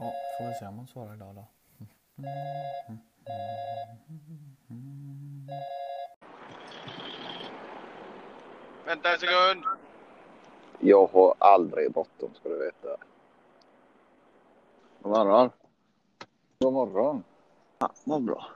[0.00, 1.44] Ja, får vi se om hon svarar idag då.
[8.86, 9.64] Vänta en sekund.
[10.78, 12.96] Jag har aldrig bråttom ska du veta.
[15.02, 15.50] God morgon.
[16.58, 17.24] God morgon.
[17.78, 18.46] Ja, vad bra.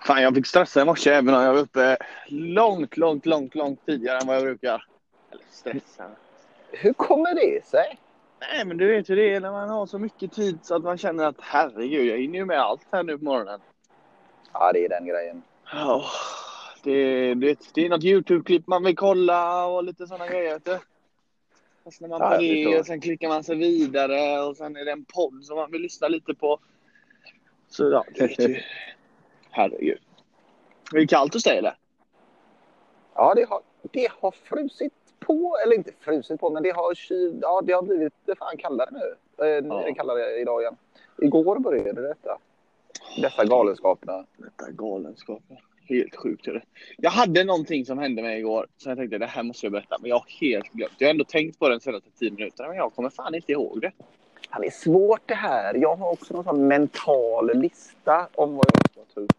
[0.00, 1.96] Fan, jag fick stressa i morse även om jag var uppe
[2.28, 4.86] långt, långt, långt, långt tidigare än vad jag brukar.
[5.30, 6.10] Eller stressa.
[6.70, 7.98] Hur kommer det sig?
[8.50, 10.82] Nej, men du vet hur det är när man har så mycket tid så att
[10.82, 13.60] man känner att herregud, jag hinner ju med allt här nu på morgonen.
[14.52, 15.42] Ja, det är den grejen.
[15.72, 16.04] Ja,
[16.82, 20.52] det, det, det är något YouTube-klipp man vill kolla och lite sådana grejer.
[20.52, 20.78] Vet du.
[21.84, 25.04] Fastnar man på det och sen klickar man sig vidare och sen är det en
[25.04, 26.58] podd som man vill lyssna lite på.
[27.68, 28.60] Så ja, det vet ju.
[29.50, 29.98] Herregud.
[30.92, 31.76] Är det kallt hos dig eller?
[33.14, 33.60] Ja, det har,
[33.92, 35.56] det har frusit på.
[35.64, 36.94] Eller inte frusit på, men det har,
[37.42, 39.14] ja, det har blivit fan kallare nu.
[39.46, 40.76] Eh, nu är det kallare idag igen.
[41.18, 42.38] Igår började detta.
[43.22, 44.26] Dessa galenskaperna.
[44.36, 45.56] Detta är galenskapen.
[45.88, 46.62] Helt sjukt är det.
[46.96, 48.66] Jag hade någonting som hände mig igår.
[48.76, 49.96] Så jag tänkte det här måste jag berätta.
[50.00, 50.92] Men jag har helt glömt.
[50.98, 52.68] Jag har ändå tänkt på den senaste tio minuterna.
[52.68, 53.92] Men jag kommer fan inte ihåg det.
[54.50, 55.74] Ja, det är svårt det här.
[55.74, 59.32] Jag har också någon sån mental lista om vad jag ska ta upp.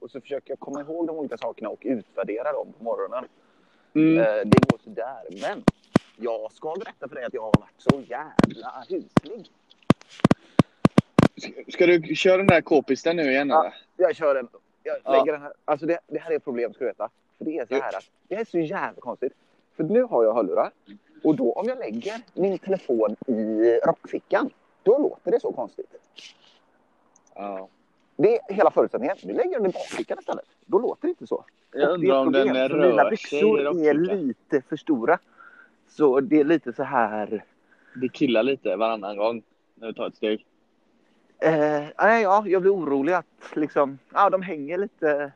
[0.00, 3.24] Och så försöker jag komma ihåg de olika sakerna och utvärdera dem på morgonen.
[3.96, 4.18] Mm.
[4.18, 5.16] Eh, det går sådär.
[5.42, 5.64] Men
[6.16, 9.50] jag ska berätta för dig att jag har varit så jävla huslig.
[11.72, 13.60] Ska du köra den där k-pisten nu igen Ja.
[13.60, 13.74] eller?
[13.96, 14.48] Jag kör den.
[14.82, 15.12] Jag Ja.
[15.12, 15.52] lägger den här.
[15.64, 17.08] Alltså det, det här är ett problem ska du veta.
[17.38, 19.32] För det är så här att det är så jävla konstigt.
[19.76, 20.70] För nu har jag hörlurar.
[21.24, 23.32] Och då om jag lägger min telefon i
[23.86, 24.50] rockfickan.
[24.82, 25.94] Då låter det så konstigt.
[27.34, 27.68] Ja.
[28.16, 29.16] Det är hela förutsättningen.
[29.22, 30.44] Nu lägger jag den i bakfickan istället.
[30.66, 31.44] Då låter det inte så.
[31.72, 35.18] Jag är undrar om den problem, för Mina byxor är lite för stora.
[35.88, 37.44] Så det är lite så här.
[37.94, 39.42] Det killar lite varannan gång
[39.74, 40.46] när du tar ett steg.
[41.38, 45.32] Eh, nej, ja, jag blir orolig att liksom, ja, de hänger lite,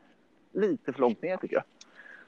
[0.51, 1.63] lite för långt ner tycker jag.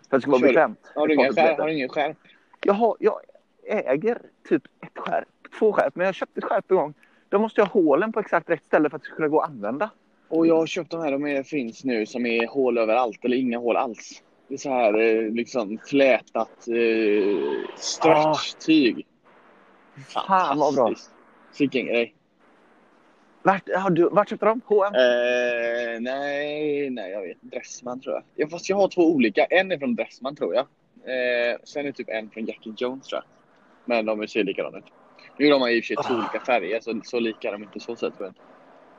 [0.10, 0.92] För att det ska vara Kör bekvämt.
[0.96, 1.60] Har du ingen skärp?
[1.60, 2.18] Har du ingen skärp?
[2.62, 3.20] Jag, har, jag
[3.66, 5.28] äger typ ett skärp,
[5.60, 6.94] två skärp, men jag köpte ett skärp en gång.
[7.30, 9.42] Då måste jag ha hålen på exakt rätt ställe för att det ska kunna gå
[9.42, 9.90] att använda.
[10.36, 13.38] Och jag har köpt de här, de är, finns nu som är hål överallt eller
[13.38, 14.24] inga hål alls.
[14.48, 19.06] Det är så här eh, liksom flätat eh, stretchtyg.
[20.08, 20.94] Fan, vad bra.
[21.60, 22.16] Vilken grej.
[23.44, 24.62] Vart, har du, vart köpte de?
[24.66, 24.94] H&M?
[24.94, 27.38] Eh, nej, nej, jag vet.
[27.42, 28.24] Dressman tror jag.
[28.36, 29.46] Ja, fast jag har två olika.
[29.46, 30.66] En är från Dressman tror jag.
[31.04, 33.26] Eh, sen är typ en från Jack and Jones tror jag.
[33.86, 34.86] Men de ser likadana ut.
[35.38, 36.18] Nu är de i och för sig två Ah.
[36.18, 38.14] olika färger så, så lika är de inte så sett.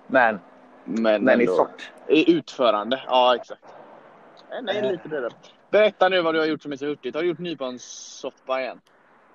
[0.06, 0.38] Men,
[0.84, 1.92] Men, men, i sort.
[2.08, 3.64] I utförande, ja exakt.
[4.62, 4.90] Nej, Eh.
[4.92, 5.32] lite bredare.
[5.70, 7.14] Berätta nu vad du har gjort som är så hurtigt.
[7.14, 8.80] Har du gjort nyponsoppa igen?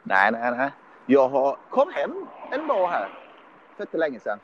[0.03, 0.71] Nej, nej, nej.
[1.05, 3.09] Jag har, kom hem en dag här
[3.77, 4.39] för inte länge sedan.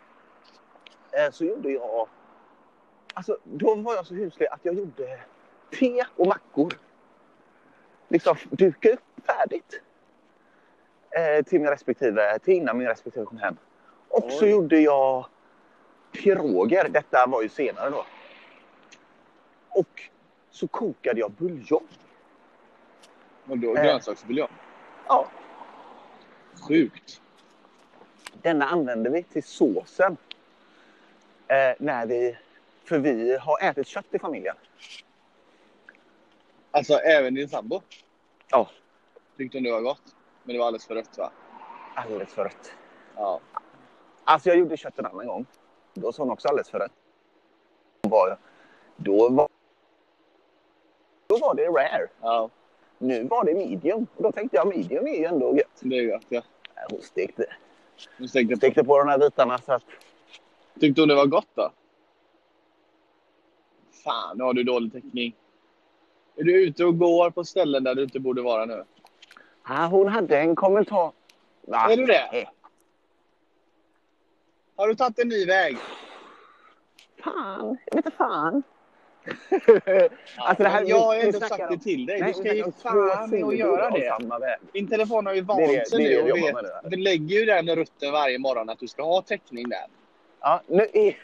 [1.11, 2.07] Eh, så gjorde jag...
[3.13, 5.19] Alltså, då var jag så huslig att jag gjorde
[5.79, 6.73] te och mackor.
[8.07, 9.81] Liksom duka upp färdigt.
[11.09, 13.57] Eh, till min respektive, till innan min respektive kom hem.
[14.09, 14.51] Och så Oj.
[14.51, 15.25] gjorde jag
[16.15, 16.89] piroger.
[16.89, 18.05] Detta var ju senare då.
[19.69, 20.01] Och
[20.49, 21.87] så kokade jag buljong.
[23.47, 23.83] Och då Eh.
[23.83, 24.49] grönsaksbuljong?
[25.07, 25.27] Ja,
[26.67, 27.21] Sjukt.
[28.41, 30.17] Denna använder vi till såsen.
[31.47, 32.37] Eh, när vi,
[32.83, 34.55] för vi har ätit kött i familjen.
[36.71, 37.81] Alltså även din sambo?
[38.49, 38.69] Ja.
[39.37, 40.01] Tyckte hon det var gott?
[40.43, 41.31] Men det var alldeles för rött va?
[41.95, 42.71] Alldeles för rött.
[43.15, 43.39] Ja.
[44.23, 45.45] Alltså jag gjorde kött en annan gång.
[45.97, 46.91] Då sa hon också alldeles för rött.
[48.01, 48.37] Då var,
[48.97, 49.47] då var,
[51.27, 52.07] då var det rare.
[52.21, 52.49] Ja,
[52.97, 54.07] Nu var det medium.
[54.15, 55.67] Och då tänkte jag medium är ju ändå gött.
[55.79, 56.37] det är gott ja.
[56.75, 57.45] Äh, Hon stekte,
[58.31, 58.57] tänkte jag på.
[58.57, 59.83] stekte på de här bitarna så att
[60.79, 61.71] Tyckte hon det var gott då?
[64.03, 65.35] Fan, nu har du dålig täckning.
[66.35, 68.83] Är du ute och går på ställen där du inte borde vara nu?
[69.63, 71.11] ah, hon hade en kommentar.
[71.61, 71.87] Va?
[71.91, 72.47] Är du det?
[74.75, 75.77] Har du tagit en ny väg?
[77.23, 78.63] Fan, jag vet inte fan.
[80.37, 82.19] alltså det här, jag har vi- ändå vi sagt det till dig.
[82.19, 84.57] Nej, du vi ska ju fan att göra det.
[84.73, 86.91] Din telefon har ju vant sig det är det nu och vet.
[86.91, 89.85] Det lägger ju den rutten varje morgon att du ska ha täckning där.
[90.41, 91.17] Ja, nu är...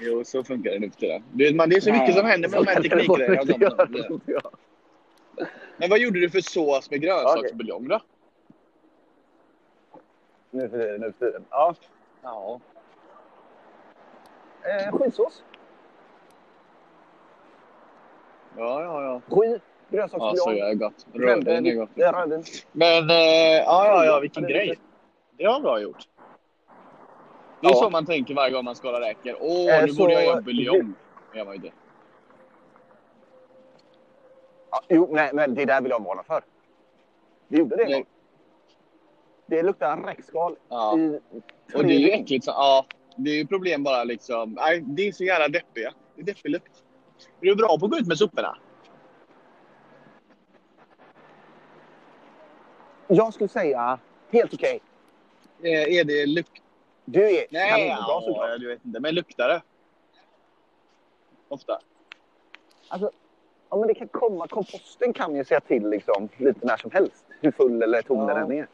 [0.00, 1.22] Jo, så funkar det nu för tiden.
[1.32, 3.84] Det, är så mycket som händer med de här teknikgrejerna.
[4.42, 4.54] och.
[5.76, 8.00] Men vad gjorde du för sås med grönsaksbuljong då?
[10.54, 11.44] Nu för nu för tiden.
[11.50, 11.74] Ja.
[12.22, 12.60] Ja.
[14.62, 15.42] Eh, skitsås.
[18.56, 19.20] Ja, ja, ja.
[19.28, 19.58] Så
[19.90, 20.58] grönsaksbuljong.
[20.58, 21.06] är det gott.
[21.12, 21.90] Rödvin är gott.
[21.94, 22.44] Rödvin.
[22.72, 24.78] Men, eh, ja, ja, ja, vilken det grej.
[25.38, 26.08] Det var bra gjort.
[27.60, 27.76] Det är Ja.
[27.76, 29.36] så man tänker varje gång man skalar räkor.
[29.40, 30.94] Åh, Eh, nu så- borde jag göra buljong.
[31.32, 31.76] Det gör man ju inte.
[34.70, 36.42] Ja, jo, nej, men det där vill jag varna för.
[37.48, 38.06] Vi gjorde det en Nej.
[39.46, 40.98] Det luktar räkskal Ja.
[40.98, 41.20] i
[41.70, 42.44] tre Och det är ju äckligt.
[42.44, 42.86] Så, ja,
[43.16, 44.52] det är ju problem bara liksom.
[44.52, 45.92] Nej, det är så jävla deppiga.
[46.14, 46.82] Det är deppig lukt.
[47.40, 48.56] Är du bra på att gå ut med soporna?
[53.08, 53.98] Jag skulle säga
[54.30, 54.80] helt okej.
[55.62, 56.52] Eh, är det lukt...
[57.04, 58.60] Du är Nej, kanonbra ja, såklart.
[58.60, 59.00] du vet inte.
[59.00, 59.62] Men luktar det?
[61.48, 61.78] Ofta.
[62.88, 63.10] Alltså,
[63.70, 64.48] ja, men det kan komma.
[64.48, 67.26] Komposten kan ju säga till liksom, lite när som helst.
[67.40, 68.34] Hur full eller tom Ja.
[68.34, 68.68] den än är.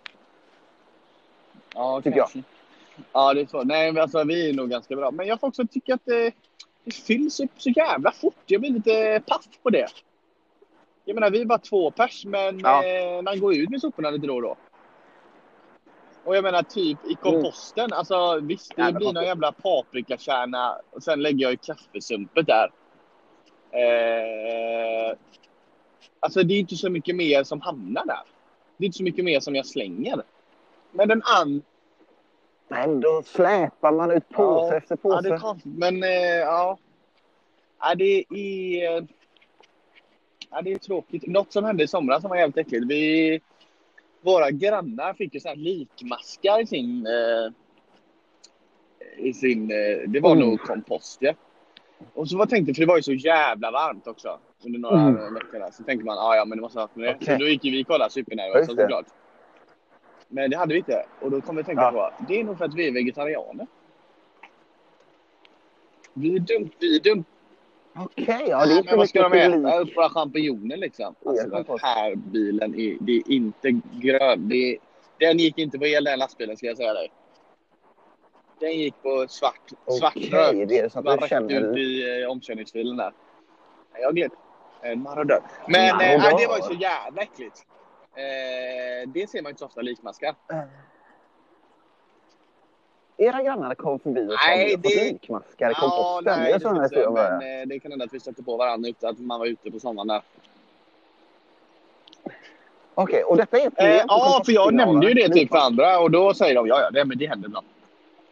[1.75, 2.31] Ja, Tycker jag.
[2.31, 2.43] kanske.
[3.13, 3.65] Ja, det är så.
[3.65, 5.11] Nej, men alltså vi är nog ganska bra.
[5.11, 6.33] Men jag får också tycka att det,
[6.85, 8.35] det fylls upp så jävla fort.
[8.47, 9.87] Jag blir lite paff på det.
[11.05, 12.85] Jag menar, vi är bara två pers, men Ja.
[12.85, 14.57] eh, man går ut med soporna lite då och då.
[16.25, 18.87] Och jag menar typ i komposten, alltså visst det Mm.
[18.95, 22.71] Jävla blir någon jävla paprikakärna och sen lägger jag i kaffesumpet där.
[23.73, 25.17] Eh,
[26.21, 28.21] alltså det är inte så mycket mer som hamnar där.
[28.77, 30.23] Det är inte så mycket mer som jag slänger.
[30.93, 31.63] Men den andra
[32.69, 34.77] Men då släpar man ut påse Ja.
[34.79, 35.29] efter Ja, påse.
[35.29, 35.73] det är konstigt.
[35.77, 36.79] Men eh, ja.
[37.81, 37.95] ja.
[37.95, 39.07] Det är...
[40.51, 41.27] Ja, det är tråkigt.
[41.27, 42.87] Något som hände i somras som var jävligt äckligt.
[42.89, 43.41] Vi,
[44.21, 47.07] våra grannar fick ju såna här likmaskar i sin...
[47.07, 47.53] Eh,
[49.27, 49.71] I sin...
[49.71, 50.49] Eh, det var Mm.
[50.49, 51.33] nog kompost, ja.
[52.15, 55.35] Och så var tänkte, för det var ju så jävla varmt också under några Mm.
[55.35, 55.71] veckor.
[55.73, 57.15] Så tänkte man, ah, ja men det måste ha haft med det.
[57.15, 57.27] Okej.
[57.27, 59.07] Så då gick ju vi och kollade supernära Ja, såklart.
[60.33, 61.07] Men det hade vi inte.
[61.21, 61.91] Och då kom vi att tänka Ja.
[61.93, 63.67] på att det är nog för att vi är vegetarianer.
[66.13, 67.25] Vi är dumt, vi är dumt.
[67.97, 69.85] Okej, ja det är men inte vad ska de äta?
[69.97, 71.15] våra champinjoner liksom.
[71.25, 74.49] Ja, Alltså den här bilen är, det är inte grön.
[74.49, 74.79] Det är,
[75.19, 77.13] den gick inte på el den lastbilen ska jag säga dig.
[78.61, 80.69] Den gick på svart, svart Okej, rök.
[80.69, 83.13] det är så att du känner- ut i eh, omkörningsfilen där.
[84.01, 84.31] Jag gled.
[84.83, 85.43] En marodör.
[85.69, 86.19] Men eh, Marodör.
[86.19, 87.67] nej, det var ju så jävla äckligt.
[88.15, 90.35] Eh, det ser man inte så ofta likmaskar.
[93.17, 96.25] Era grannar kom förbi och Nej, det- likmaskar i komposten.
[96.39, 97.61] nej, det är det det, historier men bara.
[97.61, 99.81] eh, det kan hända att vi stötte på varandra utan att man var ute på
[99.81, 100.23] sommaren där.
[102.95, 105.59] Okej, och detta är ett problem Eh, ja, för jag nämnde ju det typ för
[105.59, 107.67] andra och då säger de ja, ja, det, men det händer ibland.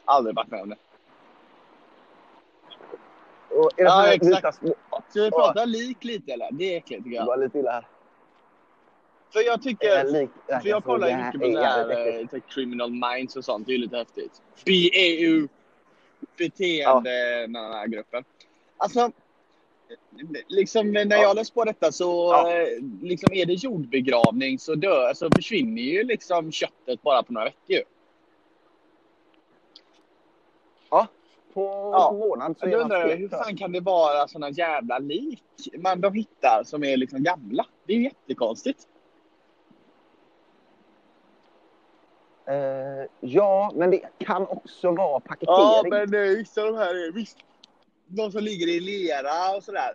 [0.04, 0.76] Aldrig varit med om det.
[3.50, 4.62] Och är det Ja, exakt.
[4.62, 6.48] vita Så vi pratar lik lite eller?
[6.52, 7.26] Det är äckligt tycker Det jag.
[7.26, 7.86] var lite illa här.
[9.32, 12.90] För jag tycker, lik- för jag kollar ju mycket på det här eh, till Criminal
[12.90, 13.66] Minds och sånt.
[13.66, 14.42] Det är lite häftigt.
[14.66, 15.48] BAU.
[16.38, 18.24] Beteende, den här gruppen.
[18.76, 19.10] Alltså,
[20.48, 22.52] liksom när jag läste på detta så Ja.
[22.52, 22.66] eh,
[23.02, 27.76] liksom är det jordbegravning så dör, så försvinner ju liksom köttet bara på några veckor
[27.76, 27.82] ju.
[31.54, 32.10] På Ja.
[32.12, 33.44] en månad så är då undrar jag, hur jag.
[33.46, 35.42] fan kan det vara såna jävla lik
[35.78, 37.66] man, de hittar som är liksom gamla?
[37.86, 38.88] Det är ju jättekonstigt.
[42.48, 45.90] Eh, ja, men det kan också vara Ja, paketering.
[45.90, 47.38] men eh, vissa av de här är visst.
[48.06, 49.92] De som ligger i lera och sådär.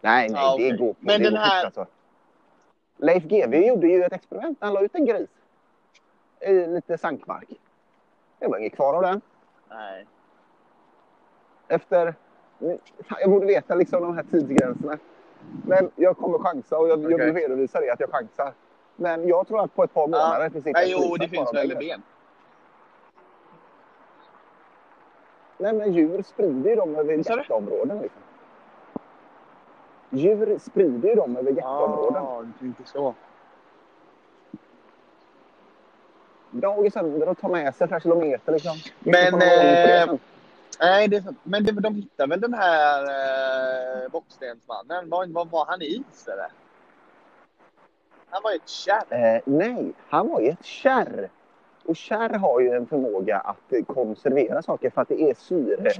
[0.00, 0.76] Nej, nej, Ja, det okej.
[0.78, 0.96] går på.
[1.00, 1.86] Men den här- alltså.
[2.96, 4.58] Leif GW gjorde ju ett experiment.
[4.60, 5.28] Han la ut en gris
[6.40, 7.48] i lite sankmark.
[8.38, 9.20] Det var inget kvar av den.
[9.68, 10.06] Nej.
[11.68, 12.14] Efter...
[13.20, 14.98] Jag borde veta liksom de här tidsgränserna.
[15.66, 17.26] Men jag kommer chansa och jag, jag Okej.
[17.32, 18.52] vill redovisa det att jag chansar.
[19.00, 21.54] Men jag tror att på ett par månader finns det Nej, en jo, det finns
[21.54, 22.02] väl ben.
[25.58, 28.02] Nej, men djur sprider ju dem över Vad jätteområden.
[28.02, 28.22] Liksom.
[30.10, 32.22] Djur sprider ju dem över jätteområden.
[32.24, 33.14] Ja, du tänkte så.
[36.50, 38.52] Dagar sönder och tar med sig flera kilometer.
[38.52, 38.76] Liksom.
[38.98, 40.14] Men, eh.
[40.80, 41.34] Nej, det är.
[41.42, 45.08] Men det, de hittar väl den här eh, bockstensmannen?
[45.10, 46.50] Var, var, var han i is eller?
[48.30, 49.34] Han var i ett kärr.
[49.36, 51.30] Eh, nej, han var ju ett kärr.
[51.84, 55.90] Och kärr har ju en förmåga att eh, konservera saker för att det är syre.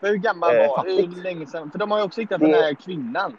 [0.00, 1.16] För hur gammal Eh, var fattigt.
[1.16, 1.70] Hur länge sedan?
[1.70, 3.36] För de har ju också hittat Det- den här kvinnan.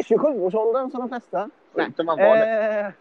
[0.00, 1.50] I 27-årsåldern som de flesta.
[1.98, 2.36] Om han var.
[2.36, 2.92] Eh, eh,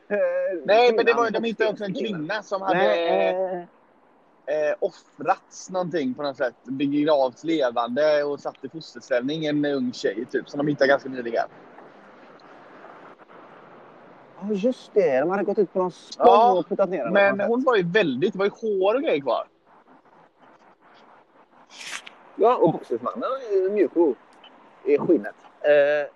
[0.65, 3.29] Nej, men det var, de hittade också en kvinna som hade Nej,
[4.45, 6.55] eh, eh, offrats någonting på något sätt.
[6.63, 9.45] Begravts levande och satt i fosterställning.
[9.45, 11.47] En ung tjej typ, som de hittade ganska nyligen.
[14.41, 15.19] Ja, just det.
[15.19, 17.33] De hade gått ut på någon spång Ja, och puttat ner henne.
[17.33, 19.47] Men hon var ju väldigt, det var ju hår och grejer kvar.
[22.35, 24.15] Ja, och boxningsmannen är ju mjuk och
[24.85, 25.35] i skinnet.
[25.61, 26.11] Eh,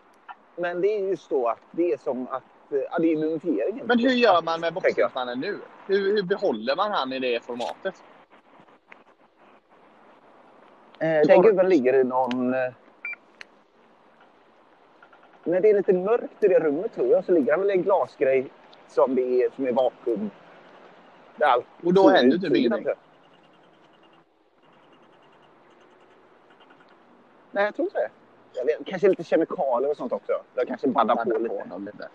[0.55, 3.81] men det är just då att det är som att eh, ja, det är mumifiering.
[3.85, 5.57] Men hur gör man med boxningsmannen nu?
[5.87, 8.03] Hur, hur behåller man han i det formatet?
[10.99, 12.53] Eh, den gubben ligger i någon...
[15.43, 17.73] När det är lite mörkt i det rummet tror jag så ligger han väl i
[17.73, 18.51] en glasgrej
[18.87, 20.29] som, det är, som är vakuum.
[21.35, 22.87] Där allt Och då händer typ ingenting?
[27.51, 28.09] Nej, jag tror inte det.
[28.53, 30.33] Jag vet, kanske lite kemikalier och sånt också.
[30.55, 31.55] Det kanske baddar på lite.
[31.55, 32.09] honom lite.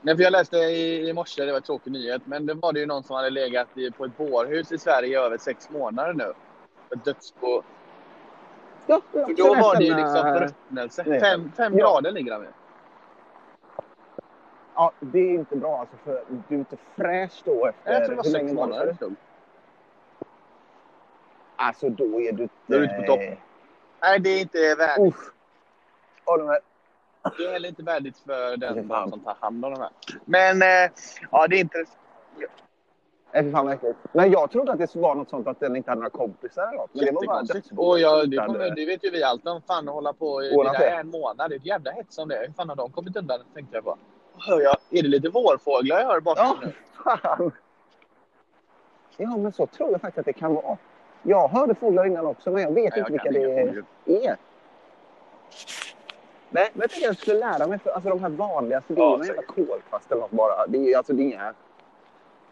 [0.00, 2.72] Nej, för jag läste i, i morse, det var en tråkig nyhet, men det var
[2.72, 5.70] det ju någon som hade legat i, på ett bårhus i Sverige i över sex
[5.70, 6.32] månader nu.
[6.94, 7.62] Ett dödsbo.
[8.86, 10.38] Ja, För då var det ju liksom för...
[10.38, 11.04] förruttnelse.
[11.20, 11.84] Fem, fem Ja.
[11.92, 12.50] grader ligger han vid.
[14.82, 17.92] Ja, det är inte bra alltså för du är inte fräsch då efter...
[17.92, 18.94] Jag tror det var sex månader.
[18.94, 19.14] stod.
[21.56, 22.54] Alltså då är du inte...
[22.66, 23.20] Då är du inte på topp.
[24.02, 25.14] Nej, det är inte värdigt.
[25.14, 25.32] Uff.
[26.26, 26.60] Ja, de här...
[27.38, 29.10] Det är heller inte värdigt för den fan.
[29.10, 29.90] som tar hand om de här.
[30.24, 30.90] Men eh,
[31.30, 31.84] ja, det är inte...
[33.32, 33.98] Nej, fy fan vad äckligt.
[34.12, 36.78] Men jag trodde att det var något sånt att den inte hade några kompisar eller
[36.78, 36.90] något.
[36.94, 37.88] Men det var bara.
[37.88, 39.62] Och jag, det, kommer, det vet ju vi allt om.
[39.62, 41.50] Fan hålla på i det där en månad.
[41.50, 42.44] Det är ett jävla hets om det.
[42.46, 43.40] Hur fan har de kommit undan?
[43.54, 43.96] Tänkte jag bara.
[44.46, 46.72] Hör jag, är det lite vårfåglar jag hör bakom Ja, nu?
[47.04, 47.52] fan.
[49.16, 50.78] Ja, men så tror jag faktiskt att det kan vara.
[51.22, 53.84] Jag hörde fåglar innan också, men jag vet Nej, inte jag vilka det fåglar.
[54.28, 54.36] är.
[56.50, 57.78] Nej, men jag tänkte att jag skulle lära mig.
[57.78, 60.66] För, alltså de här vanligaste, det är Ja, jävla koltrast eller något bara.
[60.66, 61.54] Det är alltså det är inga,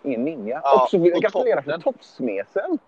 [0.03, 0.61] ingen ninja.
[0.65, 1.93] Ja, också vill jag och gratulera för toppen.
[1.93, 2.79] toppsmesen.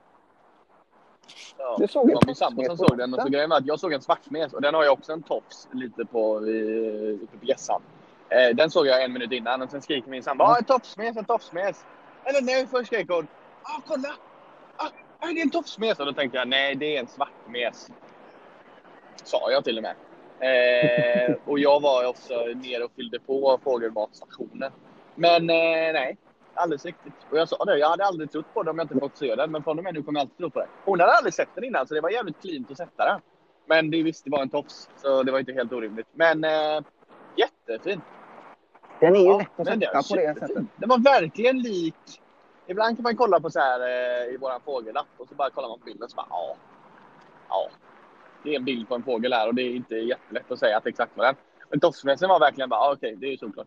[1.58, 1.76] Ja.
[1.78, 3.14] Du såg en var min sambo som såg den.
[3.14, 4.52] Och så grejen var att jag såg en svartmes.
[4.52, 7.82] Och den har jag också en tofs lite på, i- uppe på hjässan.
[8.32, 9.62] Eh, den såg jag en minut innan.
[9.62, 10.44] Och sen skriker min sambo.
[10.44, 11.84] Ah, en tofsmes, en tofsmes.
[12.24, 13.28] Eller nej, först skrek hon.
[13.62, 14.08] Ah, kolla!
[14.76, 16.00] Ah, ah, det är en tofsmes.
[16.00, 17.90] Och då tänkte jag, nej, det är en svartmes.
[19.24, 19.94] Sa jag till och med.
[20.40, 24.72] Eh, och jag var också nere och fyllde på fågelmatstationen.
[25.14, 26.16] Men eh, nej,
[26.54, 27.12] alldeles riktigt.
[27.30, 29.34] Och jag sa det, jag hade aldrig trott på det om jag inte fått se
[29.34, 29.50] den.
[29.50, 30.68] Men från och med nu kommer jag alltid tro på det.
[30.84, 33.20] Hon hade aldrig sett den innan så det var jävligt cleant att sätta den.
[33.66, 34.88] Men det visst, det var en tofs.
[34.96, 36.08] Så det var inte helt orimligt.
[36.12, 36.80] Men eh,
[37.36, 38.04] jättefint.
[39.02, 40.64] Den är ju Ja, lätt att sätta på det sättet.
[40.76, 42.20] Den var verkligen lik.
[42.66, 45.68] Ibland kan man kolla på så här eh, i våran fågellapp och så bara kollar
[45.68, 46.56] man på bilden och så bara ja.
[47.48, 47.68] Ja.
[48.44, 50.76] Det är en bild på en fågel här och det är inte jättelätt att säga
[50.76, 51.34] att det exakt var den.
[51.70, 53.66] Men tofsmesen var verkligen bara ah, okej, det är ju solklart.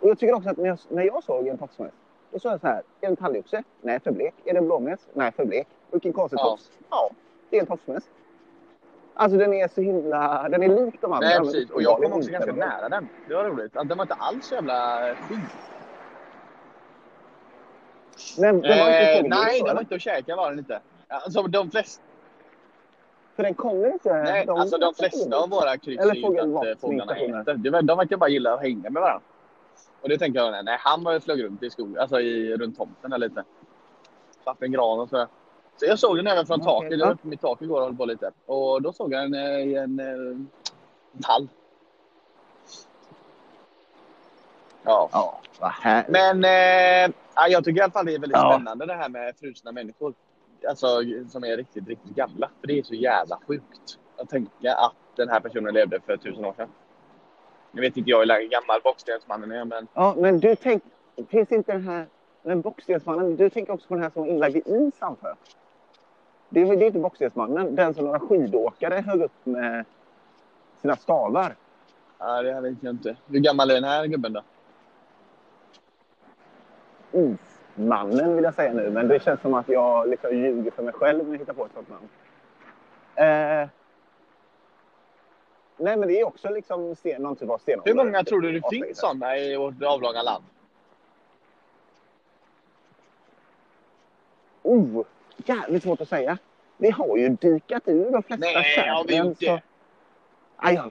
[0.00, 1.92] Och jag tycker också att när jag, när jag såg en tofsmes,
[2.30, 2.76] då sa jag så här.
[2.76, 3.62] Är det en talgoxe?
[3.80, 4.34] Nej, för blek.
[4.44, 5.00] Är det en blåmes?
[5.12, 5.68] Nej, för blek.
[5.90, 6.44] Vilken konstig Ja.
[6.50, 6.70] tofs.
[6.90, 7.10] Ja,
[7.50, 8.04] det är en tofsmes.
[9.20, 10.48] Alltså den är så himla...
[10.48, 11.28] Den är lik de andra.
[11.28, 11.70] Nej precis.
[11.70, 13.08] Och jag kom också ganska nära den.
[13.24, 13.76] Det var roligt.
[13.76, 15.44] Att Den var inte alls så jävla skygg.
[18.38, 20.80] Men den var inte Eh, nej, den var inte att käka var den inte.
[21.08, 22.02] Alltså de flesta,
[23.36, 24.22] För den kommer inte...
[24.22, 26.40] nej, alltså, de flesta av våra kryss är ju
[26.72, 27.70] att fåglarna äter.
[27.70, 29.22] Var- De verkar bara gilla att hänga med varandra.
[30.00, 32.76] Och det tänker jag, nej, han var ju flög runt i skogen, alltså i, runt
[32.78, 33.44] tomten där lite.
[34.44, 35.26] Satt en gran och så.
[35.78, 36.90] Så jag såg den även från Okej, taket.
[36.90, 37.06] Jag ja.
[37.06, 38.30] var på mitt tak igår och höll på lite.
[38.46, 40.36] Och då såg jag den eh, i en eh,
[41.22, 41.48] tall.
[44.82, 45.08] Ja.
[45.12, 46.08] Ja, vad härligt.
[46.10, 48.52] Men eh, ja, jag tycker i alla fall det är väldigt Ja.
[48.54, 50.14] spännande det här med frusna människor.
[50.68, 50.86] Alltså
[51.28, 52.50] som är riktigt, riktigt gamla.
[52.60, 56.44] För det är så jävla sjukt att tänka att den här personen levde för tusen
[56.44, 56.68] år sedan.
[57.72, 60.82] Nu vet inte jag hur gammal bockstensmannen är, men Ja, men du tänk...
[61.28, 62.06] Finns inte den här...
[62.42, 65.34] Den bockstensmannen, du tänker också på den här som i is anför.
[66.48, 67.74] Det är, det är inte bockstensmannen.
[67.74, 69.84] Den som några skidåkare högg upp med
[70.80, 71.56] sina stavar.
[72.18, 73.16] ja, det vet jag inte.
[73.26, 74.42] Hur gammal är den här gubben då?
[77.12, 80.92] Ismannen vill jag säga nu, men det känns som att jag liksom ljuger för mig
[80.92, 82.08] själv när jag hittar på ett sånt namn.
[83.14, 83.68] Eh...
[85.80, 87.92] Nej, men det är också liksom sten, någon typ av stenålder.
[87.92, 90.44] Hur många tror du det finns sådana i vårt avlånga land?
[94.62, 95.04] Oh,
[95.48, 96.38] jävligt svårt att säga.
[96.76, 99.46] Vi har ju dikat ur de flesta Nej, har vi gjort det?
[99.46, 99.60] så-
[100.62, 100.90] ja.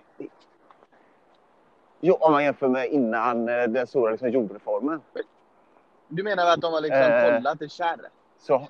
[2.00, 5.02] Jo, om man jämför med innan eh, den stora liksom, jordreformen.
[6.08, 7.36] Du menar att de har liksom Eh.
[7.36, 8.00] kollat i kärr?
[8.40, 8.68] Så...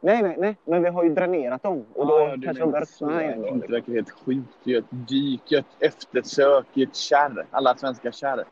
[0.00, 0.56] Nej, nej, nej.
[0.64, 1.84] Men vi har ju dränerat dem.
[1.94, 3.60] Och då Ja, kanske de börjar öppna igen.
[3.60, 4.48] Det verkar helt sjukt.
[4.64, 7.46] Gör ett dyk, gör ett eftersök i ett kärr.
[7.50, 8.44] Alla svenska kärr.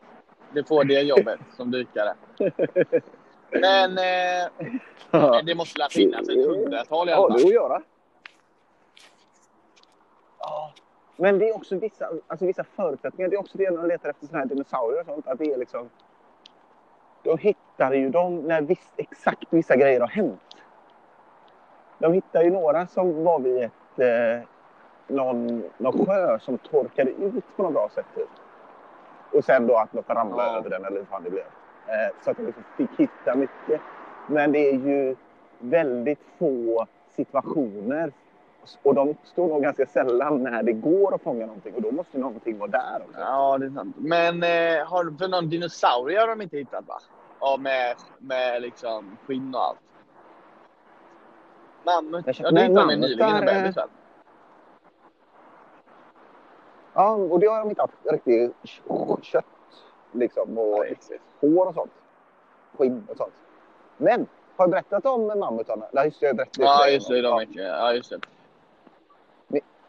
[0.53, 2.13] Det får det jobbet som dykare.
[3.51, 7.35] Men eh, det måste finnas ett hundratal i alla fall.
[7.47, 7.81] att göra.
[10.39, 10.73] Ja.
[11.17, 13.29] Men det är också vissa, alltså vissa förutsättningar.
[13.29, 15.27] Det är också det när man letar efter såna här dinosaurier och sånt.
[15.27, 15.89] Att det är liksom...
[17.23, 20.41] Då hittar ju de när viss, exakt vissa grejer har hänt.
[21.99, 23.99] De hittar ju några som var vid ett...
[23.99, 24.47] Eh,
[25.07, 28.05] någon, någon sjö som torkade ut på något bra sätt.
[28.15, 28.29] Typ.
[29.33, 30.57] Och sen då att något ramlade Ja.
[30.57, 31.43] över den eller hur fan det blev.
[31.87, 33.81] Eh, så att jag liksom fick hitta mycket.
[34.27, 35.15] Men det är ju
[35.59, 38.13] väldigt få situationer.
[38.83, 41.73] Och de uppstår nog ganska sällan när det går att fånga någonting.
[41.75, 43.19] Och då måste någonting vara där också.
[43.19, 43.95] Ja, det är sant.
[43.99, 46.99] Men eh, har för någon dinosaurie har de inte hittat va?
[47.39, 49.79] Ja, med, med liksom skinn och allt.
[51.85, 52.27] Mammut.
[52.27, 53.87] Jag Ja, det hittade de nyligen, en bebis väl?
[56.93, 58.55] Ja, och det har de inte haft riktigt
[59.21, 59.45] kött
[60.15, 60.57] liksom.
[60.57, 61.21] Och precis.
[61.39, 61.91] hår och sånt.
[62.77, 63.33] Skinn och sånt.
[63.97, 65.85] Men har jag berättat om mammutarna?
[65.91, 66.25] Nej, just det.
[66.25, 67.21] Jag berättade Ja, just det.
[67.21, 68.19] De är, ja, just det.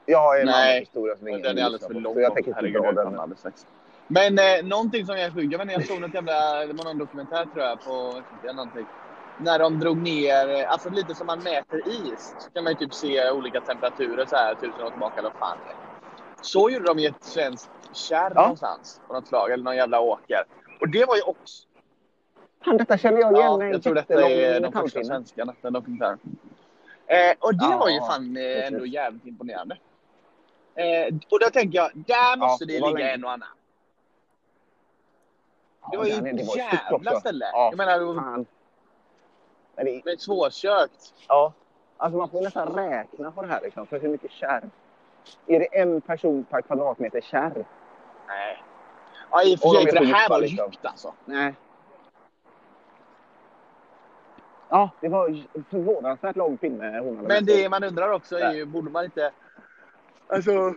[0.06, 2.14] Jag har en annan historia som ingen Den är alldeles för lång.
[2.14, 3.04] Så jag tänker inte dra den.
[3.04, 3.66] kommer alldeles strax.
[4.08, 6.84] Men eh, någonting som jag är sjuk, jag inte, jag såg något jävla, det var
[6.84, 8.86] någon dokumentär tror jag på någonting.
[9.38, 12.78] När de drog ner, eh, alltså lite som man mäter is, så kan man ju
[12.78, 15.58] typ se olika temperaturer så här tusen år tillbaka eller vad fan.
[16.40, 18.40] Så gjorde de i ett svenskt kärr Ja.
[18.42, 20.44] någonstans, på något slag, eller någon jävla åker.
[20.80, 21.66] Och det var ju också,
[22.64, 23.60] Fan, detta känner jag igen.
[23.60, 26.18] ja, jag tror detta är de första svenskarna, den dokumentären.
[27.06, 29.78] Eh, och det Ja, var ju fan eh, ändå jävligt imponerande.
[30.74, 33.48] Eh, och då tänker jag, där måste det det var ligga en och annan.
[35.82, 37.44] Ja, Det var ju ett det var jävla ställe.
[37.52, 38.46] Ja, Jag menar, fan.
[39.76, 41.14] Men det, med svårkökt.
[41.28, 41.52] ja.
[41.96, 44.70] Alltså man får nästan räkna på det här liksom, för hur mycket kärr.
[45.46, 47.64] Är det en person per kvadratmeter kärr?
[48.28, 48.62] Nej.
[49.30, 50.72] Ja, i och för sig, för det här var liksom.
[50.82, 51.14] alltså.
[51.24, 51.54] Nej.
[54.68, 58.64] Ja, det var förvånansvärt lång pinne hon hade Men det man undrar också är ju,
[58.64, 59.32] borde man inte...
[60.28, 60.74] Alltså...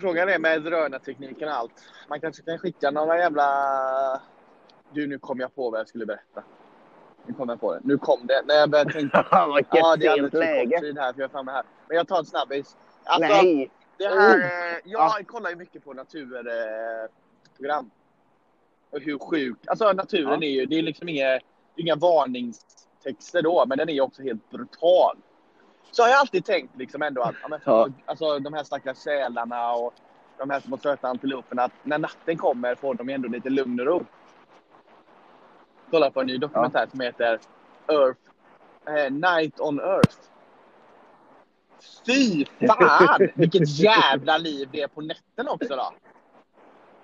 [0.00, 1.72] Frågan är med drönartekniken och allt.
[2.08, 3.46] Man kanske kan skicka några jävla...
[4.92, 6.42] Du, nu kom jag på vad jag skulle berätta.
[7.26, 7.80] Nu kom jag på det.
[7.84, 8.42] Nu kom det.
[8.46, 9.48] När jag började tänka...
[9.56, 10.80] Vilket Ja, det är alldeles för kort läge.
[10.80, 11.64] tid här för jag är framme här.
[11.88, 12.76] Men jag tar en snabbis.
[13.04, 13.70] Alltså, Nej!
[14.00, 14.80] Det här, Oh.
[14.84, 17.10] jag kollar ju mycket på naturprogram.
[17.60, 17.80] Eh,
[18.90, 19.58] och hur sjuk...
[19.66, 20.46] Alltså naturen Ja.
[20.46, 20.66] är ju...
[20.66, 21.38] Det är liksom inga,
[21.76, 25.16] inga varningstexter då, men den är ju också helt brutal.
[25.90, 27.88] Så har jag alltid tänkt liksom ändå att ja, men, Ja.
[28.04, 29.94] alltså, de här stackars sälarna och
[30.38, 33.86] de här små söta antiloperna, att när natten kommer får de ändå lite lugn och
[33.86, 34.06] ro.
[35.90, 37.40] Kolla på en ny dokumentär som heter
[37.88, 38.20] Earth,
[38.86, 40.16] eh, Night on Earth.
[42.06, 43.28] Fy fan!
[43.34, 45.92] Vilket jävla liv det är på nätten också då.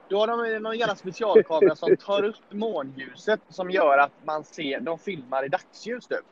[0.08, 4.80] Då har de någon jävla specialkamera som tar upp månljuset som gör att man ser,
[4.80, 6.24] de filmar i dagsljus typ.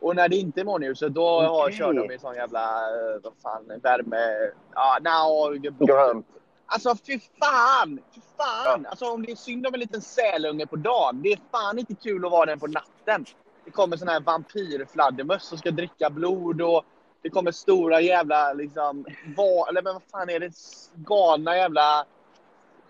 [0.00, 1.78] Och när det inte är månljuset då har, Okej.
[1.78, 4.52] kör de i sån jävla, eh, vad fan, värme...
[4.74, 6.26] Ja, no, Grönt.
[6.66, 8.00] Alltså fy fan!
[8.14, 8.86] Fy fan!
[8.86, 11.94] Alltså om det är synd om en liten sälunge på dagen, det är fan inte
[11.94, 13.24] kul att vara den på natten.
[13.64, 16.84] Det kommer sån här vampyrfladdermöss som ska dricka blod och
[17.22, 19.04] det kommer stora jävla liksom,
[19.36, 20.52] va, eller men vad fan är det?
[20.94, 22.04] Galna jävla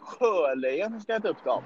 [0.00, 1.62] sjölejon som ska äta upp dem.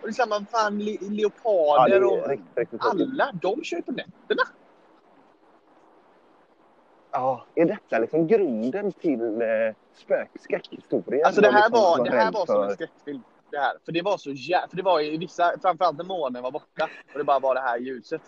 [0.00, 3.76] Och det är samma fan le, Ja, leoparder är och riktigt, riktigt alla, de kör
[3.76, 4.42] ju på nätterna.
[7.10, 9.48] Ja, är detta liksom grunden till eh,
[9.94, 11.26] spök, skräckhistorien?
[11.26, 13.22] Alltså det här liksom var, att det här var som en för- skräckfilm.
[13.50, 13.72] Det här.
[13.84, 14.60] För det var så jä...
[14.70, 17.60] För det var ju vissa, framförallt när månen var borta och det bara var det
[17.60, 18.22] här ljuset.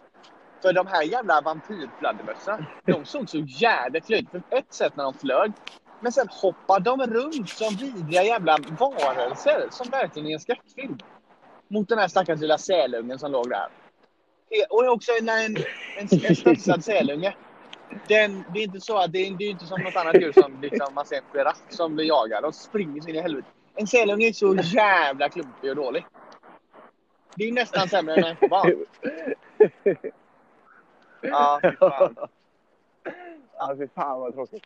[0.64, 4.42] För de här jävla vampyrfladdermössen, de såg så jävligt löjligt ut.
[4.50, 5.52] För ett sätt när de flög,
[6.00, 10.98] men sen hoppade de runt som vidriga jävla varelser som verkligen är en skräckfilm.
[11.68, 13.68] Mot den här stackars lilla sälungen som låg där.
[14.70, 15.56] Och också när en,
[15.98, 17.34] en, en stressad sälunge.
[18.08, 20.32] Den, det är inte så att det är, det är inte som något annat djur
[20.32, 22.42] som liksom, man ser en giraff som blir jagad.
[22.42, 23.48] De springer så in i helvete.
[23.74, 26.06] En sälunge är så jävla klumpig och dålig.
[27.36, 28.84] Det är nästan sämre än en människobarn.
[31.34, 32.16] Ja, fy fan.
[33.58, 34.62] Ja, fy fan vad tråkigt.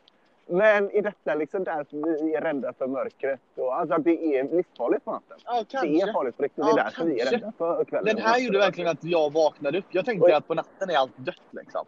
[0.51, 3.41] Men är detta liksom därför vi är rädda för mörkret?
[3.57, 5.37] Och, alltså att det är livsfarligt på natten?
[5.45, 6.13] Ja, Det är kanske.
[6.13, 6.65] farligt på riktigt.
[6.67, 7.37] Ja, det är därför vi är kanske.
[7.37, 8.17] rädda för kvällen.
[8.17, 9.85] Den här gjorde verkligen att jag vaknade upp.
[9.91, 10.33] Jag tänkte Oj.
[10.33, 11.85] att på natten är allt dött liksom.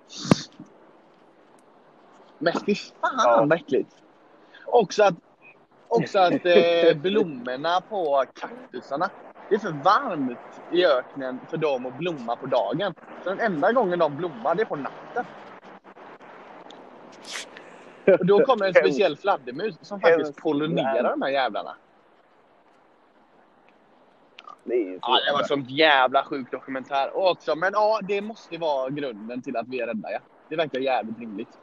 [2.39, 3.37] Men fy fan Ja.
[3.49, 3.97] vad äckligt.
[4.67, 5.15] Också att,
[5.89, 9.11] också att eh, blommorna på kaktusarna.
[9.51, 12.95] Det är för varmt i öknen för dem att blomma på dagen.
[13.25, 15.27] Så den enda gången de blommar det är på natten.
[18.21, 21.77] Och då kommer en speciell fladdermus som faktiskt pollinerar de här jävlarna.
[24.65, 27.57] Det är så Ja, det var sån jävla sjuk dokumentär också.
[27.57, 30.13] Men ja, det måste vara grunden till att vi är rädda.
[30.13, 30.19] Ja.
[30.49, 31.59] Det verkar jävligt rimligt.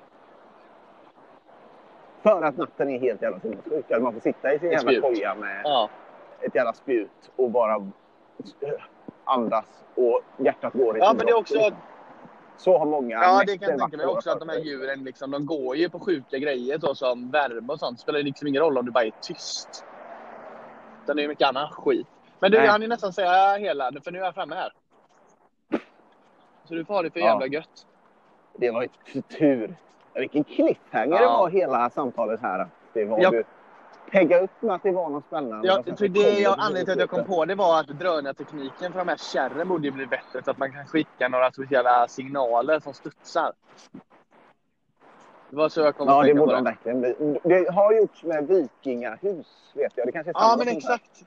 [2.23, 3.85] För att natten är helt jävla sinnessjuk.
[4.01, 5.89] Man får sitta i sin jävla koja med Ja.
[6.41, 7.91] Ett jävla spjut och bara
[9.23, 11.53] andas och hjärtat går i Ja, men det är också...
[11.53, 11.75] liksom.
[12.57, 14.29] Så har många Ja, det kan jag tänka mig också.
[14.31, 17.79] Att de här djuren liksom, de går ju på sjuka grejer så som värme och
[17.79, 17.97] sånt.
[17.97, 19.85] Det spelar liksom ingen roll om du bara är tyst.
[21.03, 22.07] Utan det är mycket annan skit.
[22.39, 22.65] Men du, Nej.
[22.65, 24.73] jag hann ju nästan säga hela, för nu är jag framme här.
[26.63, 27.25] Så du får ha det för Ja.
[27.25, 27.87] jävla gött.
[28.53, 29.75] Det var ett tur.
[30.13, 31.19] Vilken cliffhanger Ja.
[31.21, 32.67] det var hela samtalet här.
[32.93, 33.29] Det var Ja.
[33.31, 33.43] du
[34.11, 35.67] pegga upp med att det var något spännande.
[35.67, 38.99] Ja, för det jag, anledningen till att jag kom på det var att drönartekniken för
[38.99, 42.79] de här kärren borde ju bli bättre så att man kan skicka några speciella signaler
[42.79, 43.51] som studsar.
[45.49, 46.69] Det var så jag kom Ja, att det tänka på borde de det.
[46.69, 47.39] verkligen bli.
[47.43, 50.07] Det har gjorts med vikingahus, vet jag.
[50.07, 51.25] Det kanske är samma Ja, men exakt.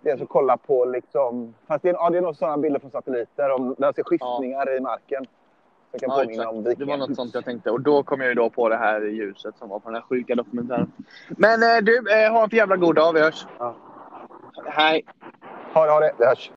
[0.00, 1.54] Det är alltså kolla på liksom...
[1.66, 3.50] Fast det är, ja, det är nog sådana bilder från satelliter.
[3.50, 5.26] Om, där ser skiftningar i marken.
[5.92, 6.48] Så kan Ja, påminna exakt.
[6.56, 7.08] om Det var vikingahus.
[7.08, 7.70] något sånt jag tänkte.
[7.70, 10.02] Och då kom jag ju då på det här ljuset som var på den här
[10.08, 10.92] sjuka dokumentären.
[11.28, 13.12] Men eh, du, eh, ha en för jävla god dag.
[13.12, 13.46] Vi hörs.
[13.58, 13.74] Ja.
[14.66, 15.04] Hej.
[15.74, 16.12] Ha det, ha det.
[16.18, 16.46] Vi hörs.